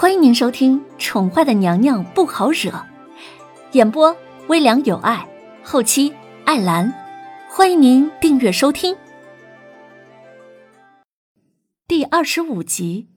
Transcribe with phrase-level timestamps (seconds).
[0.00, 2.70] 欢迎您收听《宠坏的娘娘不好惹》，
[3.72, 5.28] 演播微凉有爱，
[5.64, 6.14] 后期
[6.44, 6.94] 艾兰。
[7.50, 8.96] 欢迎您订阅收听。
[11.88, 13.08] 第二十五集，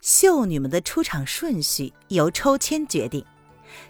[0.00, 3.24] 秀女们的出场顺序由抽签决定，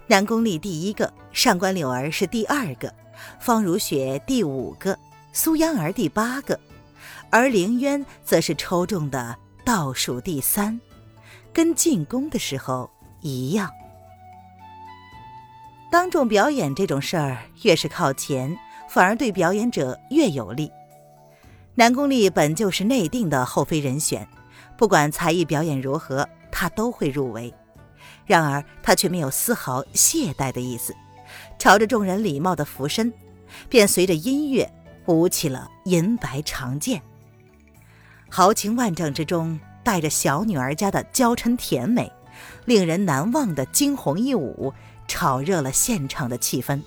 [0.07, 2.91] 南宫丽第一个，上官柳儿是第二个，
[3.39, 4.99] 方如雪第五个，
[5.35, 6.59] 苏央儿第八个，
[7.29, 10.80] 而凌渊则是抽中的倒数第三。
[11.52, 12.88] 跟进宫的时候
[13.20, 13.70] 一样，
[15.91, 18.56] 当众表演这种事儿，越是靠前，
[18.88, 20.73] 反而对表演者越有利。
[21.75, 24.27] 南宫丽本就是内定的后妃人选，
[24.77, 27.53] 不管才艺表演如何，她都会入围。
[28.25, 30.95] 然而她却没有丝毫懈怠的意思，
[31.59, 33.12] 朝着众人礼貌的俯身，
[33.69, 34.70] 便随着音乐
[35.06, 37.03] 舞起了银白长剑，
[38.30, 39.61] 豪情万丈之中。
[39.82, 42.11] 带着小女儿家的娇嗔甜美，
[42.64, 44.72] 令人难忘的惊鸿一舞，
[45.06, 46.83] 炒热了现场的气氛。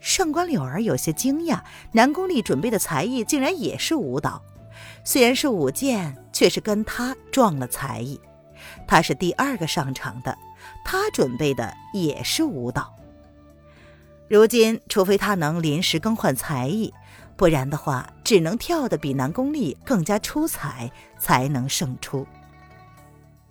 [0.00, 1.60] 上官柳儿有些惊讶，
[1.92, 4.40] 南宫丽准备的才艺竟然也是舞蹈，
[5.04, 8.20] 虽然是舞剑，却是跟她撞了才艺。
[8.86, 10.36] 她是第二个上场的，
[10.84, 12.94] 她准备的也是舞蹈。
[14.28, 16.92] 如今，除非她能临时更换才艺。
[17.36, 22.26] 不然的话，只能跳得比南宫丽更加出彩，才能胜出。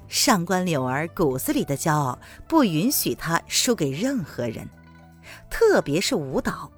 [0.07, 4.67] 上官柳儿骨子里的骄傲不允许她输给任何人，
[5.49, 6.71] 特别是舞蹈。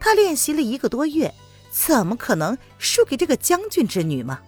[0.00, 1.34] 她练习了一个多月，
[1.70, 4.40] 怎么可能输给这个将军之女吗？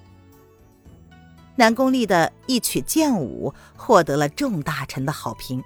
[1.56, 5.62] 南宫丽的一曲剑舞获得了众大臣的好评。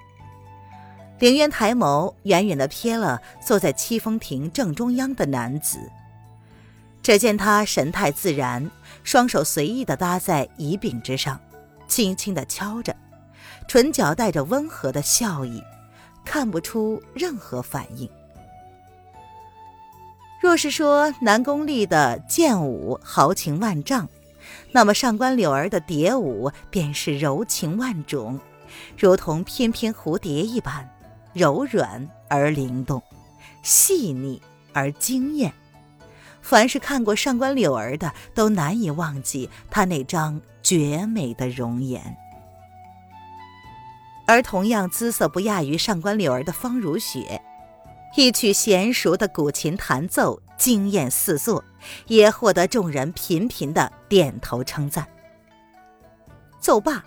[1.21, 5.79] 凌渊抬眸，远远的瞥了坐在七风亭正中央的男子。
[7.03, 8.71] 只见他神态自然，
[9.03, 11.41] 双手随意地搭在椅柄之上，
[11.89, 12.95] 轻轻地敲着，
[13.67, 15.63] 唇角带着温和的笑意，
[16.25, 18.09] 看不出任何反应。
[20.41, 24.09] 若是说南宫丽的剑舞豪情万丈，
[24.71, 28.39] 那么上官柳儿的蝶舞便是柔情万种，
[28.97, 30.89] 如同翩翩蝴蝶一般，
[31.33, 33.03] 柔软而灵动，
[33.63, 34.41] 细腻
[34.73, 35.53] 而惊艳。
[36.43, 42.17] 凡是看过上官柳儿的，都难以忘记她那张绝美的容颜。
[44.27, 47.41] 而同样姿色不亚于上官柳儿的方如雪，
[48.17, 51.65] 一曲娴熟的古琴弹奏，惊艳四座，
[52.07, 55.07] 也获得众人频频的点头称赞。
[56.61, 57.05] 奏罢，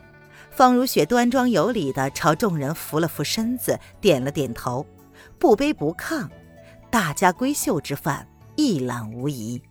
[0.51, 4.85] 方如雪端庄有礼的朝众人扶了扶身子，点了点头，
[5.39, 6.29] 不卑不亢，
[6.89, 8.27] 大家闺秀之范。
[8.55, 9.61] 一览无遗。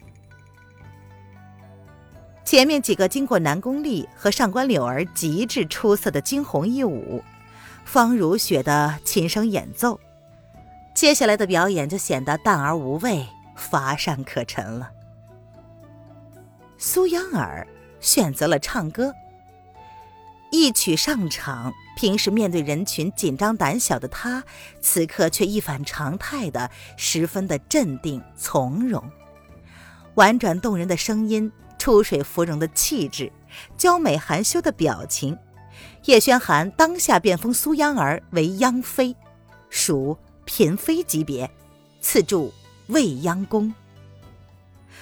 [2.45, 7.23] 前面几个经过南宫丽和上官柳儿极致出色的惊鸿一舞，
[7.85, 9.99] 方如雪的琴声演奏，
[10.95, 14.91] 接下来的表演就显得淡而无味、乏善可陈了。
[16.77, 17.67] 苏央儿
[17.99, 19.13] 选择了唱歌，
[20.55, 21.75] 一曲上场。
[21.97, 24.43] 平时面对人群紧张胆小的他，
[24.81, 29.03] 此刻却一反常态的，十分的镇定从容。
[30.15, 33.33] 婉转动人的声音，出水芙蓉的气质，
[33.77, 35.37] 娇美含羞的表情，
[36.07, 39.15] 叶轩寒当下便封苏央儿为央妃，
[39.71, 41.49] 属嫔妃级别，
[42.01, 42.53] 赐住
[42.89, 43.73] 未央宫。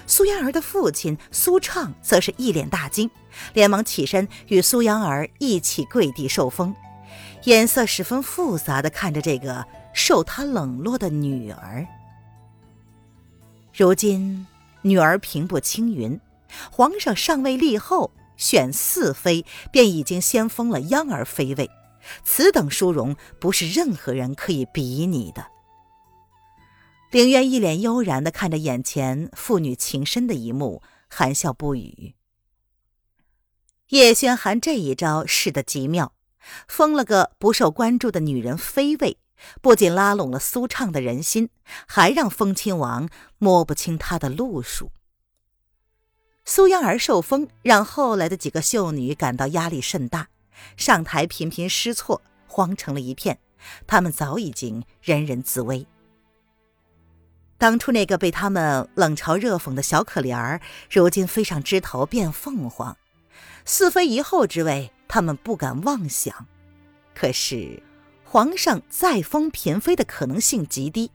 [0.06, 3.10] 苏央儿的父亲苏畅则是一脸大惊，
[3.54, 6.74] 连忙起身与苏央儿一起跪地受封。
[7.44, 11.86] 眼色十分复杂的看着这个受他冷落的女儿。
[13.74, 14.46] 如今
[14.82, 16.20] 女儿平步青云，
[16.70, 21.70] 皇上尚未立后，选四妃便已经先封了央儿妃位，
[22.24, 25.46] 此等殊荣不是任何人可以比拟的。
[27.12, 32.14] 凌渊一脸悠然的看着眼前父女情深的一幕，含笑不语。
[33.88, 36.14] 叶轩寒这一招使得极妙。
[36.66, 39.18] 封了个不受关注的女人妃位，
[39.60, 41.50] 不仅拉拢了苏畅的人心，
[41.86, 44.90] 还让封亲王摸不清他的路数。
[46.46, 50.28] 苏央儿受封，让后来的几个秀女感到压力甚大，
[50.78, 53.38] 上台频频失措，慌成了一片。
[53.86, 55.86] 他们早已经人人自危。
[57.62, 60.60] 当初那个被他们冷嘲热讽的小可怜儿，
[60.90, 62.96] 如今飞上枝头变凤凰，
[63.64, 64.90] 四妃一后之位。
[65.06, 66.48] 他们不敢妄想，
[67.14, 67.80] 可是
[68.24, 71.12] 皇上再封嫔妃的可能性极低。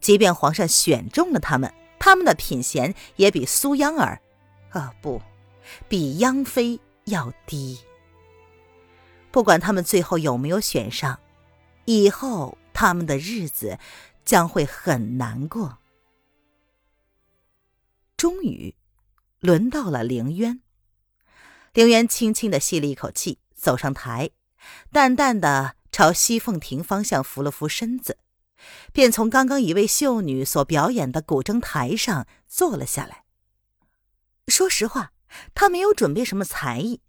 [0.00, 4.20] 即便皇上选中了他们，他们的品衔也比苏央儿，
[4.70, 5.22] 啊不，
[5.88, 7.78] 比央妃要低。
[9.30, 11.20] 不管他们最后有没有选上，
[11.84, 13.78] 以后他们的日子
[14.26, 15.78] 将会很难过。
[18.18, 18.74] 终于，
[19.40, 20.60] 轮到了凌渊。
[21.72, 24.30] 凌渊轻轻的吸了一口气，走上台，
[24.90, 28.18] 淡淡的朝西凤亭方向扶了扶身子，
[28.92, 33.24] 便从刚刚一位秀女所表演的古筝台上坐了下来。
[34.48, 35.12] 说实话，
[35.54, 37.00] 他没有准备什么才艺。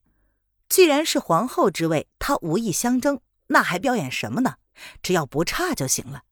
[0.67, 4.57] 既然是皇后之位，他无意相争，那还表演什么呢？
[5.01, 6.23] 只要不差就行了。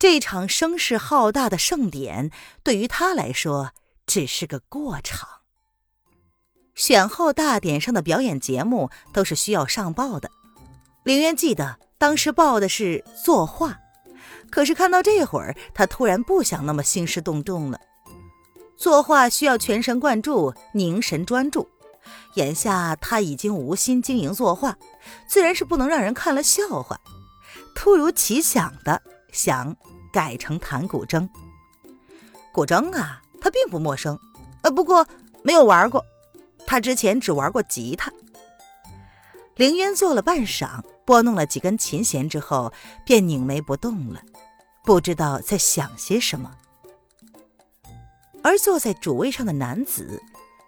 [0.00, 2.30] 这场声势浩大的盛典，
[2.62, 3.72] 对于他来说
[4.06, 5.28] 只是个过场。
[6.74, 10.30] 选后大典上的表演节目都是需要上报的。
[11.04, 13.78] 凌渊记得当时报的是作画，
[14.50, 17.78] 可是看到这会儿，他突然不想那么兴师动众了。
[18.78, 21.68] 作画需要全神贯注、凝神专注，
[22.36, 24.78] 眼下他已经无心经营作画，
[25.28, 26.98] 自然是不能让人看了笑话。
[27.74, 29.76] 突如其想的想
[30.12, 31.28] 改成弹古筝。
[32.52, 34.18] 古筝啊，他并不陌生，
[34.62, 35.06] 呃，不过
[35.42, 36.04] 没有玩过。
[36.66, 38.12] 他之前只玩过吉他。
[39.56, 42.72] 凌渊做了半晌，拨弄了几根琴弦之后，
[43.04, 44.22] 便拧眉不动了，
[44.84, 46.56] 不知道在想些什么。
[48.42, 50.22] 而坐在主位上的男子，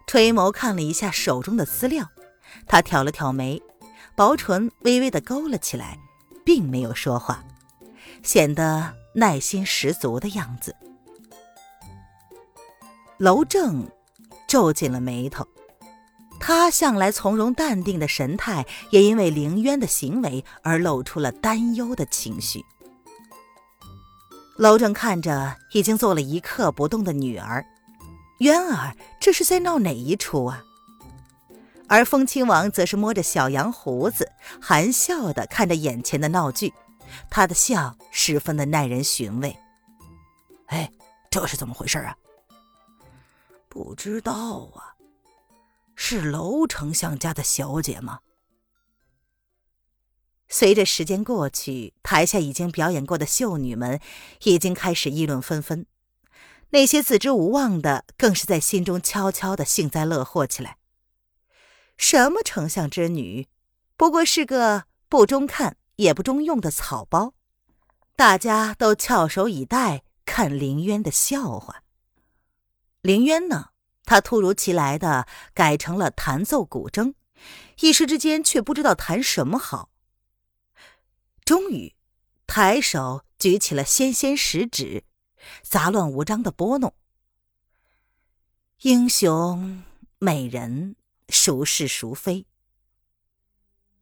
[0.05, 2.07] 垂眸看了一下手中的资料，
[2.67, 3.61] 他挑了挑眉，
[4.15, 5.97] 薄唇微微的勾了起来，
[6.45, 7.43] 并没有说话，
[8.23, 10.75] 显得耐心十足的样子。
[13.17, 13.87] 娄正
[14.47, 15.47] 皱紧了眉头。
[16.39, 22.59] 他向来从容淡定的神态，也因为凌渊的行为而露出了担忧的情绪。
[24.57, 27.65] 娄正看着已经坐了一刻不动的女儿，
[28.39, 30.61] 渊儿这是在闹哪一出啊？
[31.87, 34.29] 而风亲王则是摸着小羊胡子，
[34.59, 36.73] 含笑的看着眼前的闹剧，
[37.29, 39.57] 他的笑十分的耐人寻味。
[40.67, 40.91] 哎，
[41.29, 42.15] 这是怎么回事啊？
[43.69, 44.95] 不知道啊。
[45.95, 48.19] 是楼丞相家的小姐吗？
[50.49, 53.99] 随着时间过去，台下已经表演过的秀女们
[54.43, 55.85] 已经开始议论纷纷，
[56.71, 60.77] 那些自知无望的更是在心中悄悄的幸灾乐祸起来。
[61.95, 63.47] 什么丞相之女，
[63.95, 67.33] 不过是个不中看也不中用的草包，
[68.15, 71.83] 大家都翘首以待看林渊的笑话。
[73.01, 73.69] 林渊呢？
[74.05, 77.13] 他突如其来的改成了弹奏古筝，
[77.79, 79.89] 一时之间却不知道弹什么好。
[81.45, 81.95] 终于，
[82.45, 85.05] 抬手举起了纤纤十指，
[85.61, 86.93] 杂乱无章的拨弄。
[88.81, 89.83] 英雄
[90.19, 90.97] 美人，
[91.29, 92.45] 孰是孰非？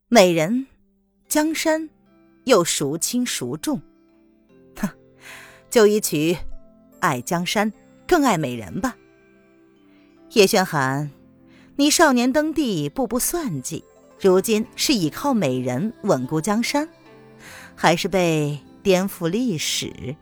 [0.08, 0.66] 美人，
[1.32, 1.90] 江山，
[2.44, 3.82] 又孰轻孰重？
[4.76, 4.90] 哼，
[5.70, 6.34] 就一曲
[7.00, 7.72] 《爱江山，
[8.06, 8.98] 更爱美人》吧。
[10.32, 11.10] 叶轩寒，
[11.78, 13.86] 你少年登第，步步算计，
[14.20, 16.90] 如今是倚靠美人稳固江山，
[17.76, 20.18] 还是被颠覆历史？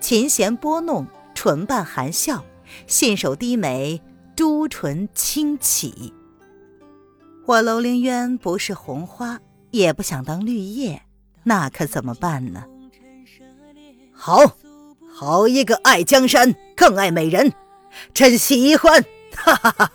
[0.00, 2.44] 琴弦拨弄，唇瓣含笑，
[2.86, 4.02] 信手低眉，
[4.36, 6.12] 朱唇轻启。
[7.46, 9.40] 我楼凌渊不是红花，
[9.72, 11.02] 也不想当绿叶，
[11.42, 12.64] 那可怎么办呢？
[14.12, 14.56] 好，
[15.12, 17.52] 好一个爱江山，更爱美人。
[18.14, 19.92] 真喜欢，哈哈哈！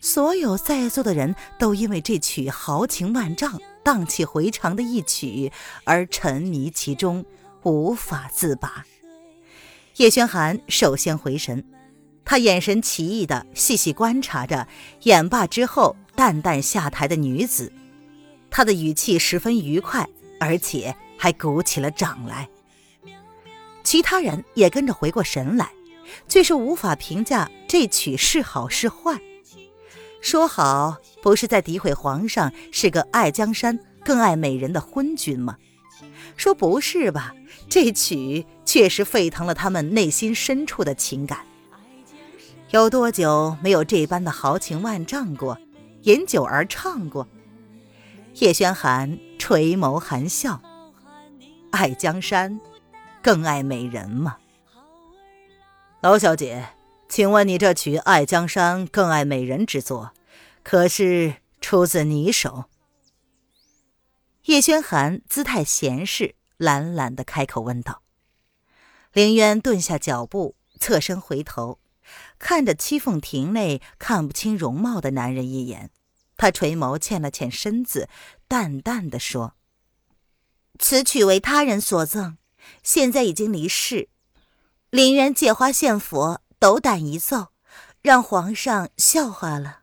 [0.00, 5.52] 所有在座的人都因为这曲豪情万丈、荡气回肠的一曲
[5.84, 7.24] 而沉迷其中，
[7.62, 8.84] 无法自拔。
[9.96, 11.64] 叶轩寒首先回神，
[12.24, 14.66] 他眼神奇异的细细观察着
[15.02, 17.72] 演罢之后淡淡下台的女子，
[18.52, 22.48] 他的语气十分愉快，而且还鼓起了掌来。
[23.82, 25.68] 其他人也跟着回过神来。
[26.28, 29.18] 却是无法评价这曲是好是坏。
[30.20, 35.56] 说好不是在诋毁皇上是个爱江山更爱美人的昏君吗？
[36.36, 37.34] 说不是吧？
[37.68, 41.38] 这曲确实沸腾了他们内心深处的情感。
[42.70, 45.58] 有多久没有这般的豪情万丈过？
[46.02, 47.26] 饮酒而唱过？
[48.36, 50.60] 叶轩寒垂眸含笑，
[51.70, 52.58] 爱江山，
[53.22, 54.38] 更爱美人吗？
[56.00, 56.70] 娄小姐，
[57.08, 60.12] 请问你这曲《爱江山更爱美人》之作，
[60.62, 62.64] 可是出自你手？
[64.46, 68.02] 叶轩寒姿态闲适，懒懒的开口问道。
[69.12, 71.78] 凌渊顿下脚步，侧身回头，
[72.38, 75.90] 看着七凤亭内看不清容貌的男人一眼，
[76.42, 78.08] 他垂眸欠了欠身子，
[78.48, 79.54] 淡淡的说
[80.76, 82.36] ：“此曲为他人所赠，
[82.82, 84.08] 现在已经离世。
[84.90, 87.52] 林渊借花献佛，斗胆一奏，
[88.00, 89.82] 让皇上笑话了。”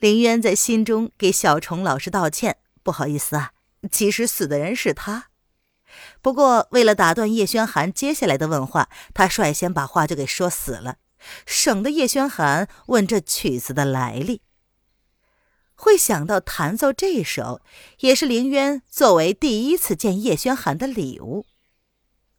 [0.00, 3.52] 林渊在心中给小虫老师道歉：“不好意思啊，
[3.90, 5.28] 其实死的人是他。”
[6.20, 10.98] 不过，为了打断叶轩寒接下来的问话，他率先把话就给说死了，
[11.46, 14.42] 省得叶轩寒问这曲子的来历。
[15.74, 17.60] 会想到弹奏这首，
[18.00, 21.44] 也是凌渊作为第一次见叶轩寒的礼物。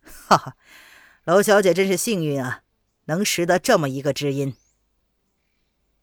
[0.01, 0.57] 哈哈，
[1.25, 2.61] 娄小姐真是幸运啊，
[3.05, 4.55] 能识得这么一个知音。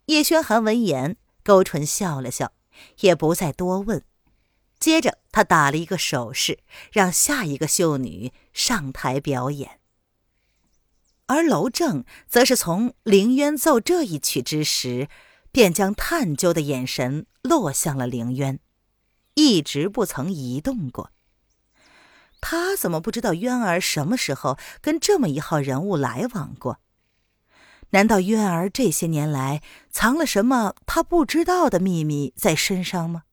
[0.06, 2.52] 叶轩寒闻言，勾唇笑了笑，
[3.00, 4.04] 也不再多问。
[4.78, 6.58] 接着，他打了一个手势，
[6.90, 9.78] 让下一个秀女上台表演。
[11.26, 15.08] 而娄正则是从凌渊奏这一曲之时，
[15.52, 18.58] 便将探究的眼神落向了凌渊，
[19.34, 21.10] 一直不曾移动过。
[22.40, 26.78] 他怎么不知道渊儿什么时候跟这么一号人物来往过？
[27.90, 33.24] 难道渊儿这些年来藏了什么他不知道的秘密在身上吗？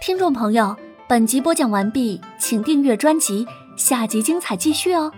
[0.00, 0.76] 听众朋友，
[1.08, 3.44] 本集播讲完毕，请订阅专辑，
[3.76, 5.12] 下集精彩继续哦。